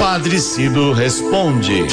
Padre 0.00 0.40
Cido 0.40 0.94
responde. 0.94 1.84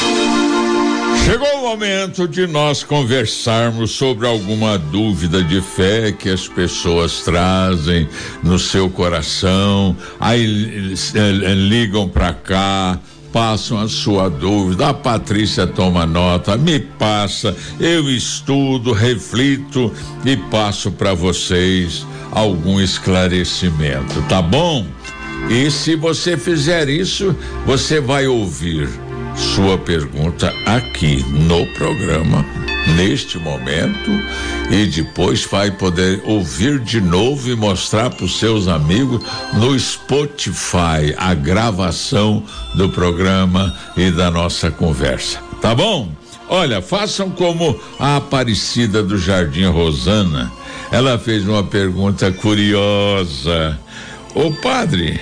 Chegou 1.25 1.57
o 1.57 1.61
momento 1.61 2.25
de 2.25 2.47
nós 2.47 2.81
conversarmos 2.81 3.91
sobre 3.91 4.25
alguma 4.25 4.77
dúvida 4.77 5.43
de 5.43 5.59
fé 5.61 6.13
que 6.13 6.29
as 6.29 6.47
pessoas 6.47 7.19
trazem 7.23 8.07
no 8.41 8.57
seu 8.57 8.89
coração, 8.89 9.93
aí 10.21 10.95
eh, 11.15 11.53
ligam 11.53 12.07
para 12.07 12.33
cá, 12.33 12.97
passam 13.33 13.77
a 13.77 13.89
sua 13.89 14.29
dúvida. 14.29 14.87
A 14.87 14.93
Patrícia 14.93 15.67
toma 15.67 16.05
nota, 16.05 16.55
me 16.55 16.79
passa, 16.79 17.53
eu 17.77 18.09
estudo, 18.09 18.93
reflito 18.93 19.93
e 20.23 20.37
passo 20.49 20.91
para 20.91 21.13
vocês 21.13 22.07
algum 22.31 22.79
esclarecimento, 22.79 24.21
tá 24.29 24.41
bom? 24.41 24.85
E 25.49 25.71
se 25.71 25.95
você 25.95 26.37
fizer 26.37 26.89
isso, 26.89 27.33
você 27.65 28.01
vai 28.01 28.27
ouvir 28.27 28.89
sua 29.33 29.77
pergunta 29.77 30.53
aqui 30.65 31.23
no 31.29 31.65
programa, 31.67 32.45
neste 32.97 33.37
momento, 33.37 34.11
e 34.69 34.85
depois 34.87 35.45
vai 35.45 35.71
poder 35.71 36.21
ouvir 36.25 36.79
de 36.79 36.99
novo 36.99 37.49
e 37.49 37.55
mostrar 37.55 38.09
para 38.09 38.25
os 38.25 38.39
seus 38.39 38.67
amigos 38.67 39.23
no 39.53 39.79
Spotify 39.79 41.15
a 41.17 41.33
gravação 41.33 42.43
do 42.75 42.89
programa 42.89 43.73
e 43.95 44.11
da 44.11 44.29
nossa 44.29 44.69
conversa. 44.69 45.39
Tá 45.61 45.73
bom? 45.73 46.11
Olha, 46.49 46.81
façam 46.81 47.29
como 47.29 47.79
a 47.99 48.17
Aparecida 48.17 49.01
do 49.01 49.17
Jardim 49.17 49.65
Rosana. 49.65 50.51
Ela 50.91 51.17
fez 51.17 51.47
uma 51.47 51.63
pergunta 51.63 52.31
curiosa. 52.31 53.79
Ô 54.33 54.51
padre, 54.51 55.19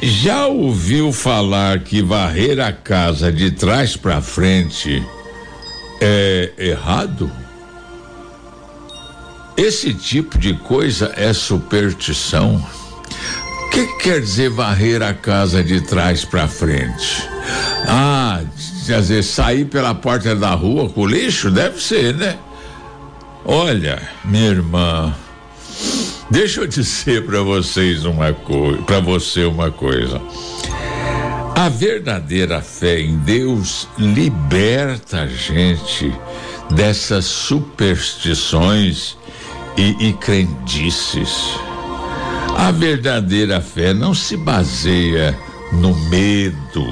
já 0.00 0.46
ouviu 0.46 1.12
falar 1.12 1.80
que 1.80 2.02
varrer 2.02 2.60
a 2.60 2.72
casa 2.72 3.32
de 3.32 3.50
trás 3.50 3.96
para 3.96 4.20
frente 4.20 5.04
é 6.00 6.52
errado? 6.56 7.30
Esse 9.56 9.92
tipo 9.92 10.38
de 10.38 10.54
coisa 10.54 11.12
é 11.16 11.32
superstição. 11.32 12.64
O 13.66 13.70
que 13.70 13.86
quer 13.98 14.20
dizer 14.20 14.50
varrer 14.50 15.02
a 15.02 15.12
casa 15.12 15.64
de 15.64 15.80
trás 15.80 16.24
para 16.24 16.46
frente? 16.46 17.28
Ah, 17.88 18.40
quer 18.86 19.00
dizer, 19.00 19.24
sair 19.24 19.64
pela 19.64 19.94
porta 19.94 20.36
da 20.36 20.50
rua 20.54 20.88
com 20.88 21.06
lixo? 21.06 21.50
Deve 21.50 21.80
ser, 21.82 22.14
né? 22.14 22.38
Olha, 23.44 24.00
minha 24.24 24.48
irmã, 24.48 25.14
Deixa 26.30 26.60
eu 26.60 26.66
dizer 26.66 27.24
para 27.24 27.40
vocês 27.40 28.04
uma 28.04 28.34
coisa, 28.34 28.82
para 28.82 29.00
você 29.00 29.44
uma 29.44 29.70
coisa. 29.70 30.20
A 31.56 31.70
verdadeira 31.70 32.60
fé 32.60 33.00
em 33.00 33.16
Deus 33.18 33.88
liberta 33.98 35.22
a 35.22 35.26
gente 35.26 36.12
dessas 36.70 37.24
superstições 37.24 39.16
e, 39.76 40.08
e 40.08 40.12
crendices. 40.12 41.58
A 42.56 42.70
verdadeira 42.72 43.62
fé 43.62 43.94
não 43.94 44.12
se 44.12 44.36
baseia 44.36 45.36
no 45.72 45.94
medo. 46.10 46.84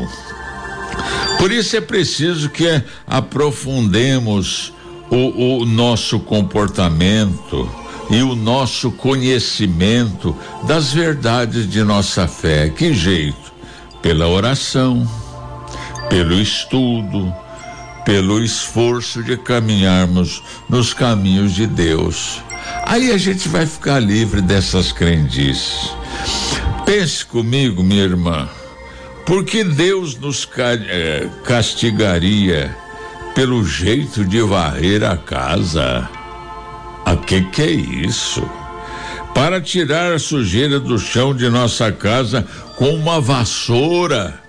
Por 1.38 1.52
isso 1.52 1.76
é 1.76 1.80
preciso 1.82 2.48
que 2.48 2.82
aprofundemos 3.06 4.72
o, 5.10 5.60
o 5.60 5.66
nosso 5.66 6.18
comportamento 6.20 7.85
e 8.10 8.22
o 8.22 8.34
nosso 8.34 8.90
conhecimento 8.92 10.36
das 10.66 10.92
verdades 10.92 11.68
de 11.68 11.82
nossa 11.82 12.28
fé. 12.28 12.68
Que 12.68 12.92
jeito? 12.92 13.52
Pela 14.00 14.28
oração, 14.28 15.08
pelo 16.08 16.34
estudo, 16.40 17.34
pelo 18.04 18.42
esforço 18.42 19.22
de 19.22 19.36
caminharmos 19.36 20.42
nos 20.68 20.94
caminhos 20.94 21.52
de 21.52 21.66
Deus. 21.66 22.40
Aí 22.84 23.10
a 23.10 23.18
gente 23.18 23.48
vai 23.48 23.66
ficar 23.66 23.98
livre 23.98 24.40
dessas 24.40 24.92
crendices. 24.92 25.90
Pense 26.84 27.26
comigo, 27.26 27.82
minha 27.82 28.04
irmã, 28.04 28.48
porque 29.24 29.64
Deus 29.64 30.16
nos 30.16 30.48
eh, 30.56 31.28
castigaria 31.44 32.74
pelo 33.34 33.64
jeito 33.64 34.24
de 34.24 34.40
varrer 34.40 35.02
a 35.02 35.16
casa? 35.16 36.08
Ah, 37.08 37.14
que 37.14 37.40
que 37.40 37.62
é 37.62 37.70
isso? 37.70 38.42
Para 39.32 39.60
tirar 39.60 40.12
a 40.12 40.18
sujeira 40.18 40.80
do 40.80 40.98
chão 40.98 41.32
de 41.32 41.48
nossa 41.48 41.92
casa 41.92 42.44
com 42.74 42.88
uma 42.96 43.20
vassoura. 43.20 44.40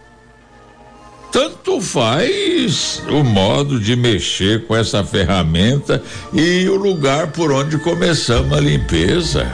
Tanto 1.31 1.79
faz 1.79 3.03
o 3.09 3.23
modo 3.23 3.79
de 3.79 3.95
mexer 3.95 4.66
com 4.66 4.75
essa 4.75 5.03
ferramenta 5.03 6.01
e 6.34 6.68
o 6.68 6.75
lugar 6.75 7.28
por 7.28 7.51
onde 7.51 7.78
começamos 7.78 8.57
a 8.57 8.59
limpeza. 8.59 9.45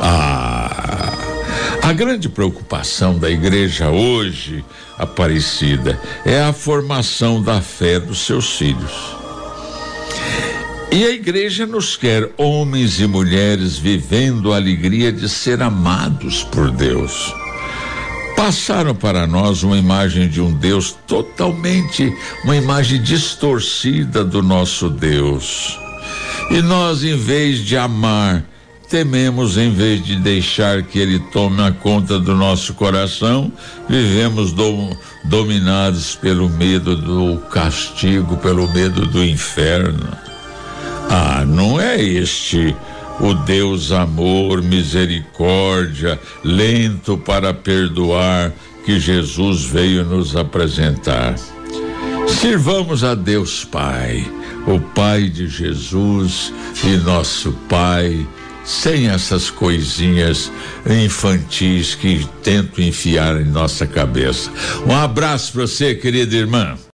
Ah, 0.00 1.12
a 1.82 1.92
grande 1.92 2.28
preocupação 2.28 3.18
da 3.18 3.28
igreja 3.28 3.90
hoje, 3.90 4.64
Aparecida, 4.96 6.00
é 6.24 6.40
a 6.40 6.52
formação 6.52 7.42
da 7.42 7.60
fé 7.60 7.98
dos 7.98 8.20
seus 8.20 8.56
filhos. 8.56 9.19
E 10.92 11.04
a 11.04 11.10
igreja 11.10 11.66
nos 11.66 11.96
quer 11.96 12.32
homens 12.36 12.98
e 12.98 13.06
mulheres 13.06 13.78
vivendo 13.78 14.52
a 14.52 14.56
alegria 14.56 15.12
de 15.12 15.28
ser 15.28 15.62
amados 15.62 16.42
por 16.42 16.68
Deus. 16.68 17.32
Passaram 18.36 18.92
para 18.92 19.24
nós 19.24 19.62
uma 19.62 19.78
imagem 19.78 20.28
de 20.28 20.40
um 20.40 20.52
Deus 20.52 20.96
totalmente, 21.06 22.12
uma 22.42 22.56
imagem 22.56 23.00
distorcida 23.00 24.24
do 24.24 24.42
nosso 24.42 24.88
Deus. 24.88 25.78
E 26.50 26.60
nós, 26.60 27.04
em 27.04 27.16
vez 27.16 27.58
de 27.58 27.76
amar, 27.76 28.44
tememos 28.88 29.56
em 29.56 29.70
vez 29.70 30.04
de 30.04 30.16
deixar 30.16 30.82
que 30.82 30.98
ele 30.98 31.20
tome 31.30 31.62
a 31.62 31.70
conta 31.70 32.18
do 32.18 32.34
nosso 32.34 32.74
coração, 32.74 33.52
vivemos 33.88 34.50
do, 34.50 34.96
dominados 35.22 36.16
pelo 36.16 36.48
medo 36.48 36.96
do 36.96 37.38
castigo, 37.42 38.36
pelo 38.38 38.66
medo 38.72 39.06
do 39.06 39.24
inferno. 39.24 40.29
Ah, 41.12 41.44
não 41.44 41.80
é 41.80 42.00
este 42.00 42.74
o 43.18 43.34
Deus 43.34 43.90
amor, 43.90 44.62
misericórdia, 44.62 46.18
lento 46.44 47.18
para 47.18 47.52
perdoar 47.52 48.52
que 48.84 49.00
Jesus 49.00 49.64
veio 49.64 50.04
nos 50.04 50.36
apresentar. 50.36 51.34
Sirvamos 52.28 53.02
a 53.02 53.16
Deus 53.16 53.64
Pai, 53.64 54.24
o 54.68 54.78
Pai 54.78 55.28
de 55.28 55.48
Jesus 55.48 56.52
e 56.84 56.96
nosso 56.98 57.52
Pai, 57.68 58.24
sem 58.64 59.08
essas 59.08 59.50
coisinhas 59.50 60.50
infantis 60.88 61.94
que 61.96 62.24
tentam 62.42 62.84
enfiar 62.84 63.40
em 63.40 63.46
nossa 63.46 63.84
cabeça. 63.84 64.50
Um 64.86 64.94
abraço 64.96 65.52
para 65.52 65.62
você, 65.62 65.94
querida 65.94 66.36
irmã. 66.36 66.78